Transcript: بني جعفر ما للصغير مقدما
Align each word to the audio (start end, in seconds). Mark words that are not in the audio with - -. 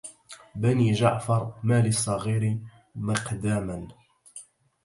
بني 0.55 0.91
جعفر 0.91 1.53
ما 1.63 1.81
للصغير 1.81 2.57
مقدما 2.95 3.87